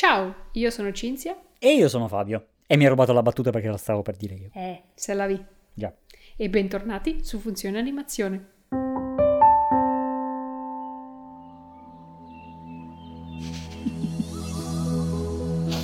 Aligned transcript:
Ciao, 0.00 0.32
io 0.52 0.70
sono 0.70 0.92
Cinzia. 0.92 1.36
E 1.58 1.74
io 1.74 1.88
sono 1.88 2.06
Fabio. 2.06 2.50
E 2.68 2.76
mi 2.76 2.86
ha 2.86 2.88
rubato 2.88 3.12
la 3.12 3.20
battuta 3.20 3.50
perché 3.50 3.66
la 3.66 3.76
stavo 3.76 4.02
per 4.02 4.14
dire 4.14 4.34
io. 4.34 4.50
Eh, 4.54 4.82
se 4.94 5.12
la 5.12 5.26
vi. 5.26 5.44
Già. 5.74 5.92
E 6.36 6.48
bentornati 6.48 7.24
su 7.24 7.40
Funzione 7.40 7.80
Animazione. 7.80 8.46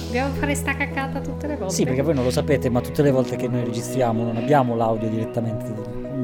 Dobbiamo 0.07 0.33
fare 0.35 0.55
sta 0.55 0.77
cacata 0.77 1.21
tutte 1.21 1.49
le 1.49 1.57
volte. 1.57 1.75
Sì, 1.75 1.85
perché 1.85 2.03
voi 2.03 2.15
non 2.15 2.23
lo 2.23 2.31
sapete, 2.31 2.71
ma 2.71 2.81
tutte 2.81 3.03
le 3.03 3.11
volte 3.11 3.35
che 3.35 3.49
noi 3.49 3.65
registriamo 3.65 4.23
non 4.23 4.37
abbiamo 4.37 4.77
l'audio 4.77 5.09
direttamente, 5.09 5.75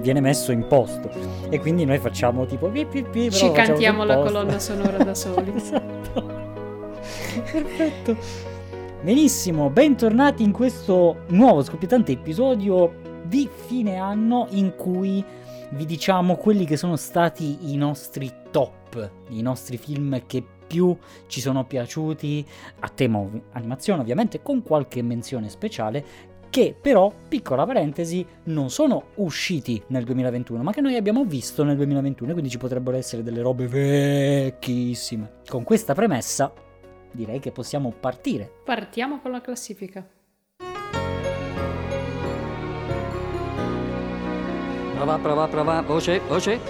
viene 0.01 0.21
messo 0.21 0.53
in 0.53 0.65
posto. 0.69 1.11
E 1.49 1.59
quindi 1.59 1.85
noi 1.85 1.99
facciamo 1.99 2.47
tipo 2.47 2.69
pi 2.69 2.87
pi 2.87 3.03
pi, 3.03 3.33
Ci 3.33 3.51
cantiamo 3.51 4.05
la 4.05 4.19
colonna 4.19 4.61
sonora 4.61 5.03
da 5.03 5.15
soli. 5.17 5.53
esatto. 5.57 6.50
Perfetto. 7.51 8.17
Benissimo, 9.03 9.71
bentornati 9.71 10.43
in 10.43 10.53
questo 10.53 11.25
nuovo 11.29 11.63
scoppiettante 11.63 12.13
episodio 12.13 13.23
di 13.25 13.49
fine 13.67 13.97
anno 13.97 14.47
in 14.51 14.75
cui 14.77 15.25
vi 15.71 15.87
diciamo 15.87 16.37
quelli 16.37 16.65
che 16.65 16.77
sono 16.77 16.97
stati 16.97 17.73
i 17.73 17.77
nostri 17.77 18.31
top, 18.51 19.11
i 19.29 19.41
nostri 19.41 19.79
film 19.79 20.27
che 20.27 20.45
più 20.67 20.97
ci 21.27 21.41
sono 21.41 21.65
piaciuti 21.65 22.45
a 22.81 22.89
tema 22.89 23.25
animazione 23.53 24.01
ovviamente 24.03 24.43
con 24.43 24.63
qualche 24.63 25.01
menzione 25.03 25.49
speciale 25.49 26.05
che 26.51 26.75
però, 26.79 27.13
piccola 27.29 27.65
parentesi, 27.65 28.27
non 28.47 28.71
sono 28.71 29.11
usciti 29.17 29.81
nel 29.87 30.03
2021, 30.03 30.65
ma 30.65 30.73
che 30.73 30.81
noi 30.81 30.97
abbiamo 30.97 31.25
visto 31.25 31.63
nel 31.63 31.77
2021, 31.77 32.33
quindi 32.33 32.51
ci 32.51 32.59
potrebbero 32.59 32.97
essere 32.97 33.23
delle 33.23 33.41
robe 33.41 33.69
vecchissime. 33.69 35.35
Con 35.47 35.63
questa 35.63 35.95
premessa, 35.95 36.53
direi 37.11 37.41
che 37.41 37.51
possiamo 37.51 37.93
partire. 37.99 38.51
Partiamo 38.65 39.21
con 39.21 39.31
la 39.31 39.41
classifica. 39.41 40.07
Prova, 44.95 45.19
prova, 45.19 45.49
prova, 45.49 45.81
voce, 45.81 46.21
voce. 46.21 46.61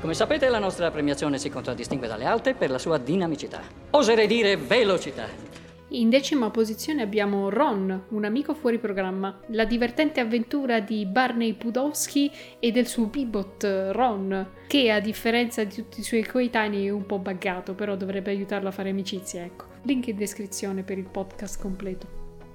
Come 0.00 0.14
sapete 0.14 0.48
la 0.48 0.58
nostra 0.58 0.90
premiazione 0.90 1.38
si 1.38 1.50
contraddistingue 1.50 2.06
dalle 2.06 2.24
altre 2.24 2.54
per 2.54 2.70
la 2.70 2.78
sua 2.78 2.98
dinamicità. 2.98 3.60
Oserei 3.90 4.26
dire 4.26 4.56
velocità. 4.56 5.51
In 5.94 6.08
decima 6.08 6.48
posizione 6.48 7.02
abbiamo 7.02 7.50
Ron, 7.50 8.04
un 8.08 8.24
amico 8.24 8.54
fuori 8.54 8.78
programma, 8.78 9.38
la 9.48 9.66
divertente 9.66 10.20
avventura 10.20 10.80
di 10.80 11.04
Barney 11.04 11.52
Pudowski 11.52 12.30
e 12.58 12.72
del 12.72 12.86
suo 12.86 13.08
bibot 13.08 13.90
Ron, 13.90 14.48
che 14.68 14.90
a 14.90 15.00
differenza 15.00 15.64
di 15.64 15.74
tutti 15.74 16.00
i 16.00 16.02
suoi 16.02 16.24
coetanei 16.24 16.86
è 16.86 16.90
un 16.90 17.04
po' 17.04 17.18
buggato, 17.18 17.74
però 17.74 17.94
dovrebbe 17.94 18.30
aiutarlo 18.30 18.68
a 18.68 18.72
fare 18.72 18.88
amicizia, 18.88 19.42
ecco. 19.42 19.66
Link 19.82 20.06
in 20.06 20.16
descrizione 20.16 20.82
per 20.82 20.96
il 20.96 21.08
podcast 21.10 21.60
completo. 21.60 22.06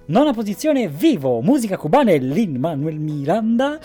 Nona 0.05 0.33
posizione, 0.33 0.87
Vivo, 0.87 1.39
musica 1.41 1.77
cubana 1.77 2.09
e 2.09 2.17
Lin-Manuel 2.17 2.97
Miranda, 2.97 3.77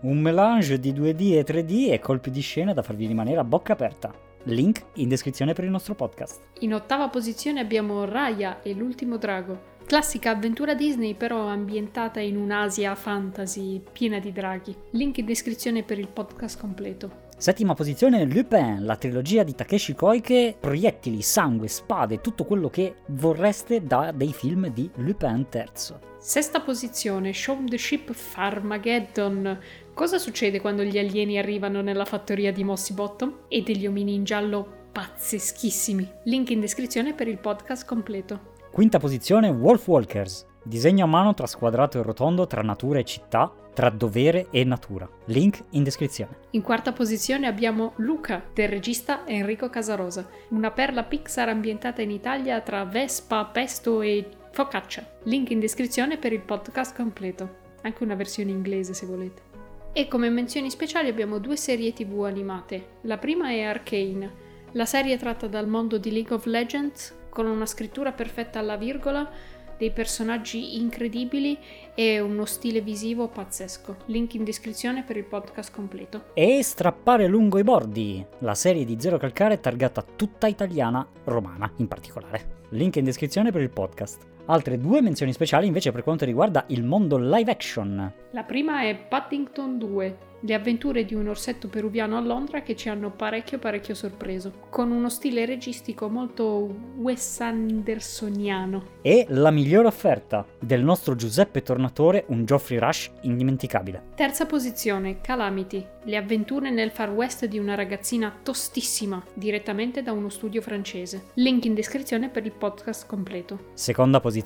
un 0.00 0.20
melange 0.20 0.78
di 0.78 0.92
2D 0.92 1.38
e 1.38 1.42
3D 1.42 1.90
e 1.90 2.00
colpi 2.00 2.30
di 2.30 2.40
scena 2.42 2.74
da 2.74 2.82
farvi 2.82 3.06
rimanere 3.06 3.38
a 3.38 3.44
bocca 3.44 3.72
aperta. 3.72 4.28
Link 4.44 4.84
in 4.94 5.08
descrizione 5.08 5.52
per 5.52 5.64
il 5.64 5.70
nostro 5.70 5.94
podcast. 5.94 6.40
In 6.60 6.74
ottava 6.74 7.08
posizione 7.08 7.60
abbiamo 7.60 8.04
Raya 8.04 8.62
e 8.62 8.72
l'ultimo 8.74 9.16
drago. 9.16 9.78
Classica 9.84 10.30
avventura 10.30 10.74
Disney 10.74 11.14
però 11.14 11.46
ambientata 11.46 12.20
in 12.20 12.36
un'Asia 12.36 12.94
fantasy 12.94 13.82
piena 13.92 14.18
di 14.18 14.32
draghi. 14.32 14.74
Link 14.92 15.18
in 15.18 15.26
descrizione 15.26 15.82
per 15.82 15.98
il 15.98 16.08
podcast 16.08 16.58
completo. 16.58 17.28
Settima 17.36 17.74
posizione, 17.74 18.24
Lupin, 18.26 18.84
la 18.84 18.96
trilogia 18.96 19.42
di 19.42 19.54
Takeshi 19.54 19.94
Koike, 19.94 20.56
proiettili, 20.60 21.22
sangue, 21.22 21.68
spade, 21.68 22.20
tutto 22.20 22.44
quello 22.44 22.68
che 22.68 22.96
vorreste 23.06 23.82
da 23.82 24.12
dei 24.12 24.32
film 24.32 24.68
di 24.68 24.90
Lupin 24.96 25.46
III. 25.50 26.08
Sesta 26.18 26.60
posizione, 26.60 27.32
Show 27.32 27.64
the 27.64 27.78
Ship 27.78 28.12
Farmageddon. 28.12 29.58
Cosa 30.00 30.16
succede 30.16 30.62
quando 30.62 30.82
gli 30.82 30.98
alieni 30.98 31.36
arrivano 31.36 31.82
nella 31.82 32.06
fattoria 32.06 32.54
di 32.54 32.64
Mossy 32.64 32.94
Bottom? 32.94 33.40
E 33.48 33.60
degli 33.60 33.86
omini 33.86 34.14
in 34.14 34.24
giallo 34.24 34.86
pazzeschissimi. 34.90 36.10
Link 36.24 36.48
in 36.48 36.60
descrizione 36.60 37.12
per 37.12 37.28
il 37.28 37.36
podcast 37.36 37.84
completo. 37.84 38.54
Quinta 38.72 38.98
posizione, 38.98 39.50
Wolf 39.50 39.86
Walkers, 39.86 40.46
disegno 40.62 41.04
a 41.04 41.06
mano 41.06 41.34
tra 41.34 41.46
squadrato 41.46 41.98
e 41.98 42.02
rotondo, 42.02 42.46
tra 42.46 42.62
natura 42.62 43.00
e 43.00 43.04
città, 43.04 43.52
tra 43.74 43.90
dovere 43.90 44.46
e 44.50 44.64
natura. 44.64 45.06
Link 45.26 45.64
in 45.72 45.82
descrizione. 45.82 46.38
In 46.52 46.62
quarta 46.62 46.94
posizione 46.94 47.46
abbiamo 47.46 47.92
Luca 47.96 48.42
del 48.54 48.70
regista 48.70 49.26
Enrico 49.26 49.68
Casarosa, 49.68 50.26
una 50.48 50.70
perla 50.70 51.04
Pixar 51.04 51.50
ambientata 51.50 52.00
in 52.00 52.10
Italia 52.10 52.58
tra 52.62 52.86
Vespa, 52.86 53.44
Pesto 53.44 54.00
e 54.00 54.26
Focaccia. 54.50 55.06
Link 55.24 55.50
in 55.50 55.60
descrizione 55.60 56.16
per 56.16 56.32
il 56.32 56.40
podcast 56.40 56.96
completo, 56.96 57.56
anche 57.82 58.02
una 58.02 58.14
versione 58.14 58.50
inglese 58.50 58.94
se 58.94 59.04
volete. 59.04 59.49
E 59.92 60.06
come 60.06 60.30
menzioni 60.30 60.70
speciali 60.70 61.08
abbiamo 61.08 61.38
due 61.38 61.56
serie 61.56 61.92
tv 61.92 62.22
animate. 62.22 62.98
La 63.02 63.18
prima 63.18 63.50
è 63.50 63.62
Arcane, 63.62 64.32
la 64.72 64.84
serie 64.84 65.16
tratta 65.16 65.48
dal 65.48 65.66
mondo 65.66 65.98
di 65.98 66.12
League 66.12 66.32
of 66.32 66.44
Legends 66.44 67.12
con 67.28 67.46
una 67.46 67.66
scrittura 67.66 68.12
perfetta 68.12 68.60
alla 68.60 68.76
virgola, 68.76 69.28
dei 69.76 69.90
personaggi 69.90 70.76
incredibili 70.76 71.58
e 71.96 72.20
uno 72.20 72.44
stile 72.44 72.82
visivo 72.82 73.26
pazzesco. 73.26 73.96
Link 74.06 74.34
in 74.34 74.44
descrizione 74.44 75.02
per 75.02 75.16
il 75.16 75.24
podcast 75.24 75.74
completo. 75.74 76.26
E 76.34 76.62
Strappare 76.62 77.26
lungo 77.26 77.58
i 77.58 77.64
bordi, 77.64 78.24
la 78.40 78.54
serie 78.54 78.84
di 78.84 78.96
Zero 79.00 79.18
Calcare 79.18 79.58
targata 79.58 80.02
tutta 80.02 80.46
italiana, 80.46 81.04
romana 81.24 81.68
in 81.76 81.88
particolare. 81.88 82.58
Link 82.70 82.94
in 82.94 83.04
descrizione 83.04 83.50
per 83.50 83.62
il 83.62 83.70
podcast. 83.70 84.24
Altre 84.50 84.78
due 84.78 85.00
menzioni 85.00 85.32
speciali 85.32 85.68
invece 85.68 85.92
per 85.92 86.02
quanto 86.02 86.24
riguarda 86.24 86.64
il 86.70 86.82
mondo 86.82 87.16
live 87.16 87.52
action. 87.52 88.12
La 88.32 88.42
prima 88.42 88.82
è 88.82 88.96
Paddington 88.96 89.78
2, 89.78 90.16
le 90.42 90.54
avventure 90.54 91.04
di 91.04 91.14
un 91.14 91.28
orsetto 91.28 91.68
peruviano 91.68 92.16
a 92.16 92.20
Londra 92.20 92.62
che 92.62 92.74
ci 92.74 92.88
hanno 92.88 93.10
parecchio 93.10 93.58
parecchio 93.58 93.94
sorpreso, 93.94 94.52
con 94.70 94.90
uno 94.90 95.10
stile 95.10 95.44
registico 95.44 96.08
molto 96.08 96.74
Wes 96.96 97.40
Andersoniano. 97.40 98.98
E 99.02 99.26
la 99.28 99.50
migliore 99.50 99.88
offerta 99.88 100.46
del 100.58 100.82
nostro 100.82 101.14
Giuseppe 101.14 101.62
Tornatore, 101.62 102.24
un 102.28 102.46
Geoffrey 102.46 102.78
Rush 102.78 103.10
indimenticabile. 103.22 104.02
Terza 104.14 104.46
posizione, 104.46 105.20
Calamity, 105.20 105.86
le 106.04 106.16
avventure 106.16 106.70
nel 106.70 106.90
far 106.90 107.10
west 107.10 107.44
di 107.44 107.58
una 107.58 107.74
ragazzina 107.74 108.34
tostissima, 108.42 109.22
direttamente 109.34 110.02
da 110.02 110.12
uno 110.12 110.30
studio 110.30 110.62
francese. 110.62 111.26
Link 111.34 111.66
in 111.66 111.74
descrizione 111.74 112.30
per 112.30 112.46
il 112.46 112.52
podcast 112.52 113.06
completo. 113.06 113.66
Seconda 113.74 114.20
posizione, 114.20 114.38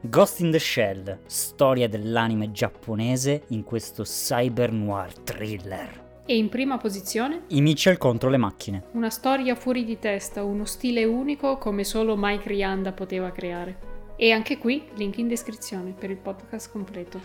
Ghost 0.00 0.40
in 0.40 0.50
the 0.50 0.58
Shell, 0.58 1.20
storia 1.26 1.88
dell'anime 1.88 2.52
giapponese 2.52 3.42
in 3.48 3.64
questo 3.64 4.04
cyber 4.04 4.72
noir 4.72 5.12
thriller. 5.12 6.08
E 6.26 6.36
in 6.36 6.48
prima 6.48 6.76
posizione, 6.76 7.42
I 7.48 7.60
Mitchell 7.60 7.96
contro 7.96 8.30
le 8.30 8.36
macchine. 8.36 8.84
una 8.92 9.10
storia 9.10 9.54
fuori 9.54 9.84
di 9.84 9.98
testa, 9.98 10.44
uno 10.44 10.64
stile 10.64 11.04
unico 11.04 11.58
come 11.58 11.82
solo 11.82 12.14
Mike 12.16 12.48
Rianda 12.48 12.92
poteva 12.92 13.32
creare. 13.32 13.76
E 14.16 14.30
anche 14.32 14.58
qui, 14.58 14.84
link 14.94 15.18
in 15.18 15.28
descrizione 15.28 15.92
per 15.98 16.10
il 16.10 16.18
podcast 16.18 16.70
completo. 16.70 17.20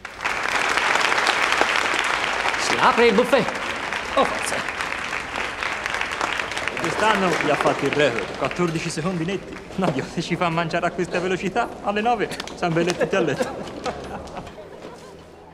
Si 2.60 2.76
apre 2.80 3.08
il 3.08 3.14
buffet. 3.14 3.46
Oh, 4.16 4.24
forza. 4.24 4.85
Quest'anno 6.86 7.30
vi 7.44 7.50
ha 7.50 7.56
fatto 7.56 7.84
il 7.84 7.92
record, 7.94 8.38
14 8.38 8.90
secondi 8.92 9.26
netti. 9.26 9.58
No, 9.78 9.90
Dio, 9.90 10.04
se 10.04 10.22
ci 10.22 10.36
fa 10.36 10.50
mangiare 10.50 10.86
a 10.86 10.92
questa 10.92 11.20
velocità, 11.20 11.68
alle 11.82 12.00
9 12.00 12.30
siamo 12.54 12.76
belli 12.76 12.96
tutti 12.96 13.16
a 13.16 13.22
letto. 13.22 13.48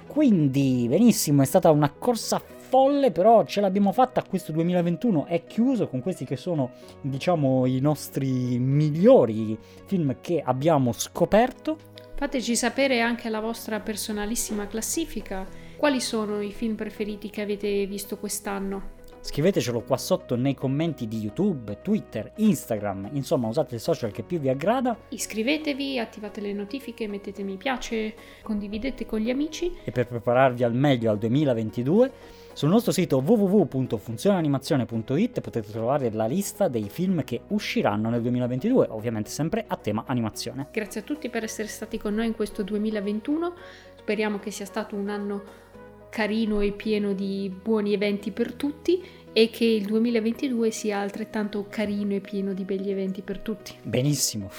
Quindi, 0.07 0.87
benissimo, 0.89 1.41
è 1.41 1.45
stata 1.45 1.71
una 1.71 1.89
corsa 1.89 2.41
folle, 2.57 3.11
però 3.11 3.45
ce 3.45 3.61
l'abbiamo 3.61 3.93
fatta. 3.93 4.23
Questo 4.23 4.51
2021 4.51 5.25
è 5.25 5.45
chiuso 5.45 5.87
con 5.87 6.01
questi 6.01 6.25
che 6.25 6.35
sono, 6.35 6.71
diciamo, 6.99 7.65
i 7.65 7.79
nostri 7.79 8.59
migliori 8.59 9.57
film 9.85 10.17
che 10.19 10.43
abbiamo 10.45 10.91
scoperto. 10.91 11.77
Fateci 12.13 12.57
sapere 12.57 12.99
anche 12.99 13.29
la 13.29 13.39
vostra 13.39 13.79
personalissima 13.79 14.67
classifica. 14.67 15.47
Quali 15.77 16.01
sono 16.01 16.41
i 16.41 16.51
film 16.51 16.75
preferiti 16.75 17.29
che 17.29 17.41
avete 17.41 17.85
visto 17.85 18.17
quest'anno? 18.17 18.99
Scrivetecelo 19.23 19.81
qua 19.81 19.97
sotto 19.97 20.35
nei 20.35 20.55
commenti 20.55 21.07
di 21.07 21.19
YouTube, 21.19 21.77
Twitter, 21.83 22.31
Instagram, 22.37 23.09
insomma 23.13 23.47
usate 23.47 23.75
il 23.75 23.81
social 23.81 24.11
che 24.11 24.23
più 24.23 24.39
vi 24.39 24.49
aggrada 24.49 24.97
Iscrivetevi, 25.09 25.99
attivate 25.99 26.41
le 26.41 26.53
notifiche, 26.53 27.07
mettete 27.07 27.43
mi 27.43 27.55
piace, 27.55 28.15
condividete 28.41 29.05
con 29.05 29.19
gli 29.19 29.29
amici. 29.29 29.77
e 29.83 29.91
per 29.91 30.07
prepararvi 30.07 30.63
al 30.63 30.73
meglio 30.73 31.11
al 31.11 31.19
2022 31.19 32.39
sul 32.53 32.69
nostro 32.69 32.91
sito 32.91 33.23
www.funzionanimazione.it 33.25 35.39
potete 35.39 35.71
trovare 35.71 36.11
la 36.11 36.25
lista 36.25 36.67
dei 36.67 36.89
film 36.89 37.23
che 37.23 37.43
usciranno 37.47 38.09
nel 38.09 38.21
2022, 38.21 38.87
ovviamente 38.89 39.29
sempre 39.29 39.63
a 39.67 39.77
tema 39.77 40.03
animazione. 40.05 40.67
Grazie 40.71 40.99
a 41.01 41.03
tutti 41.03 41.29
per 41.29 41.43
essere 41.43 41.69
stati 41.69 41.97
con 41.97 42.15
noi 42.15 42.25
in 42.25 42.35
questo 42.35 42.63
2021. 42.63 43.53
Speriamo 43.95 44.39
che 44.39 44.51
sia 44.51 44.65
stato 44.65 44.95
un 44.95 45.07
anno 45.09 45.69
carino 46.11 46.59
e 46.59 46.73
pieno 46.73 47.13
di 47.13 47.49
buoni 47.49 47.93
eventi 47.93 48.31
per 48.31 48.53
tutti 48.53 49.01
e 49.33 49.49
che 49.49 49.63
il 49.63 49.85
2022 49.85 50.69
sia 50.69 50.99
altrettanto 50.99 51.65
carino 51.69 52.13
e 52.13 52.19
pieno 52.19 52.53
di 52.53 52.65
begli 52.65 52.91
eventi 52.91 53.21
per 53.21 53.39
tutti. 53.39 53.73
Benissimo. 53.81 54.51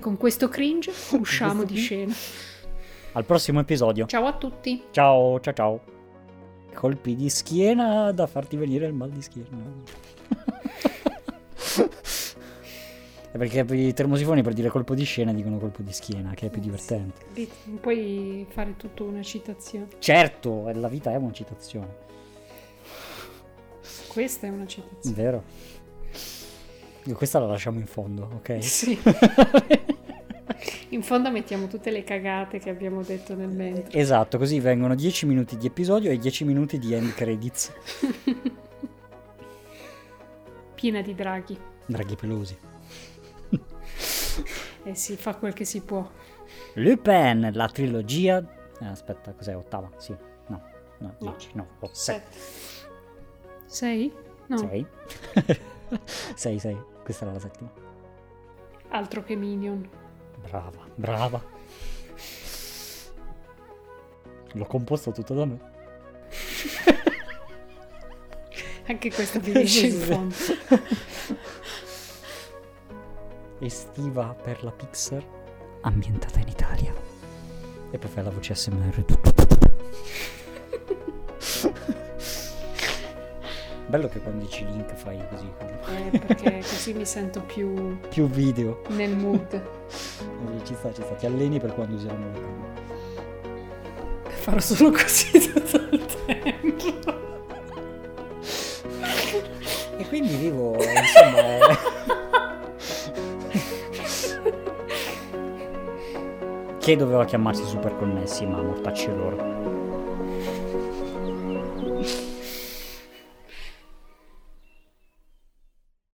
Con 0.00 0.16
questo 0.16 0.48
cringe 0.48 0.92
usciamo 1.16 1.62
di 1.62 1.76
scena. 1.76 2.12
Al 3.12 3.24
prossimo 3.24 3.60
episodio. 3.60 4.06
Ciao 4.06 4.26
a 4.26 4.32
tutti! 4.32 4.82
Ciao, 4.90 5.38
ciao, 5.40 5.54
ciao. 5.54 5.80
Colpi 6.74 7.14
di 7.14 7.30
schiena 7.30 8.10
da 8.10 8.26
farti 8.26 8.56
venire 8.56 8.86
il 8.86 8.92
mal 8.92 9.10
di 9.10 9.22
schiena. 9.22 9.48
Perché 13.32 13.64
i 13.74 13.94
termosifoni 13.94 14.42
per 14.42 14.52
dire 14.52 14.68
colpo 14.68 14.94
di 14.94 15.04
scena 15.04 15.32
dicono 15.32 15.58
colpo 15.58 15.80
di 15.82 15.90
schiena, 15.92 16.34
che 16.34 16.46
è 16.46 16.50
più 16.50 16.60
divertente. 16.60 17.24
Lì 17.34 17.48
Puoi 17.80 18.46
fare 18.50 18.76
tutta 18.76 19.04
una 19.04 19.22
citazione. 19.22 19.86
Certo, 19.98 20.70
la 20.74 20.88
vita 20.88 21.10
è 21.12 21.16
una 21.16 21.32
citazione, 21.32 21.96
Questa 24.08 24.46
è 24.46 24.50
una 24.50 24.66
citazione. 24.66 25.16
vero? 25.16 25.42
Questa 27.14 27.38
la 27.40 27.46
lasciamo 27.46 27.78
in 27.78 27.86
fondo, 27.86 28.28
ok? 28.34 28.58
Sì. 28.62 28.98
In 30.90 31.02
fondo 31.02 31.30
mettiamo 31.30 31.66
tutte 31.68 31.90
le 31.90 32.04
cagate 32.04 32.58
che 32.58 32.68
abbiamo 32.68 33.02
detto 33.02 33.34
nel 33.34 33.48
mentre. 33.48 33.98
Esatto, 33.98 34.36
così 34.36 34.60
vengono 34.60 34.94
10 34.94 35.24
minuti 35.24 35.56
di 35.56 35.66
episodio 35.66 36.10
e 36.10 36.18
10 36.18 36.44
minuti 36.44 36.78
di 36.78 36.92
end 36.92 37.14
credits. 37.14 37.72
Piena 40.74 41.00
di 41.00 41.14
draghi. 41.14 41.58
Draghi 41.86 42.14
pelosi. 42.14 42.56
E 44.84 44.94
si 44.94 45.16
fa 45.16 45.34
quel 45.36 45.52
che 45.52 45.64
si 45.64 45.80
può. 45.80 46.08
Lupin, 46.74 47.50
la 47.52 47.68
trilogia... 47.68 48.38
eh, 48.80 48.86
aspetta, 48.86 49.32
cos'è? 49.32 49.56
Ottava? 49.56 49.88
Sì. 49.96 50.14
No, 50.46 50.62
no, 50.98 51.14
No. 51.18 51.30
10, 51.30 51.50
no, 51.54 51.68
7. 51.90 52.22
Sei? 53.66 54.12
No. 54.46 54.56
6. 54.56 54.86
6, 56.34 56.58
6. 56.58 56.78
Questa 57.02 57.24
era 57.24 57.32
la 57.34 57.40
settima. 57.40 57.70
Altro 58.88 59.22
che 59.22 59.36
Minion. 59.36 59.88
Brava, 60.42 60.84
brava. 60.94 61.42
L'ho 64.54 64.66
composto 64.66 65.12
tutto 65.12 65.34
da 65.34 65.44
me. 65.46 65.58
Anche 68.86 69.12
questo 69.12 69.40
finisce 69.40 69.86
in 69.86 69.92
fondo. 70.00 70.34
Estiva 73.62 74.34
per 74.42 74.64
la 74.64 74.72
Pixar, 74.72 75.24
ambientata 75.82 76.40
in 76.40 76.48
Italia. 76.48 76.92
E 77.90 77.98
poi 77.98 78.10
fai 78.10 78.24
la 78.24 78.30
voce 78.30 78.54
SMR. 78.56 79.04
Bello 83.86 84.08
che 84.08 84.20
quando 84.20 84.44
dici 84.44 84.64
link 84.64 84.92
fai 84.94 85.20
così, 85.28 85.48
Eh, 86.12 86.18
perché 86.18 86.58
così 86.60 86.94
mi 86.94 87.04
sento 87.04 87.40
più 87.42 87.98
più 88.08 88.26
video. 88.26 88.80
nel 88.88 89.14
mood. 89.14 89.52
Eh, 89.52 90.64
Ci 90.64 90.74
sta, 90.74 90.92
ci 90.92 91.02
sta, 91.02 91.14
ti 91.14 91.26
alleni 91.26 91.60
per 91.60 91.74
quando 91.74 91.94
useranno 91.96 92.26
la 92.32 92.38
camera. 92.40 92.80
Farò 94.30 94.58
solo 94.58 94.90
così 94.90 95.30
tutto 95.52 95.76
il 95.94 96.04
tempo. 96.26 97.20
E 99.98 100.06
quindi 100.08 100.34
vivo, 100.36 100.74
insomma, 100.82 101.58
che 106.82 106.96
doveva 106.96 107.24
chiamarsi 107.24 107.64
super 107.64 107.96
connessi, 107.96 108.44
ma 108.44 108.60
mortacci 108.60 109.06
loro. 109.06 109.71